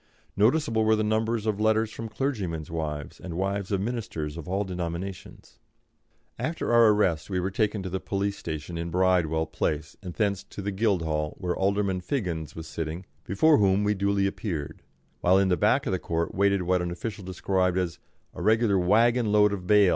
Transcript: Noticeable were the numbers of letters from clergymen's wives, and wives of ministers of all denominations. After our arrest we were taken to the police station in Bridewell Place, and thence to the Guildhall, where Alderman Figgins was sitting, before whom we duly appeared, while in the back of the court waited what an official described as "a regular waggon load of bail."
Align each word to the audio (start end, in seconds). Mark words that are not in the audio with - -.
Noticeable 0.35 0.83
were 0.83 0.95
the 0.95 1.03
numbers 1.03 1.45
of 1.45 1.59
letters 1.61 1.91
from 1.91 2.09
clergymen's 2.09 2.71
wives, 2.71 3.19
and 3.19 3.35
wives 3.37 3.71
of 3.71 3.81
ministers 3.81 4.35
of 4.35 4.49
all 4.49 4.63
denominations. 4.63 5.59
After 6.39 6.73
our 6.73 6.87
arrest 6.87 7.29
we 7.29 7.39
were 7.39 7.51
taken 7.51 7.83
to 7.83 7.89
the 7.91 7.99
police 7.99 8.35
station 8.35 8.79
in 8.79 8.89
Bridewell 8.89 9.45
Place, 9.45 9.95
and 10.01 10.15
thence 10.15 10.43
to 10.45 10.63
the 10.63 10.71
Guildhall, 10.71 11.35
where 11.37 11.55
Alderman 11.55 12.01
Figgins 12.01 12.55
was 12.55 12.65
sitting, 12.65 13.05
before 13.25 13.59
whom 13.59 13.83
we 13.83 13.93
duly 13.93 14.25
appeared, 14.25 14.81
while 15.19 15.37
in 15.37 15.49
the 15.49 15.55
back 15.55 15.85
of 15.85 15.91
the 15.91 15.99
court 15.99 16.33
waited 16.33 16.63
what 16.63 16.81
an 16.81 16.89
official 16.89 17.23
described 17.23 17.77
as 17.77 17.99
"a 18.33 18.41
regular 18.41 18.79
waggon 18.79 19.31
load 19.31 19.53
of 19.53 19.67
bail." 19.67 19.89